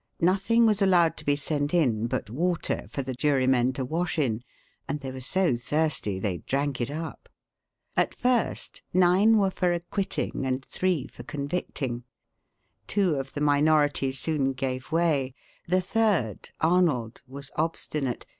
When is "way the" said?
14.91-15.81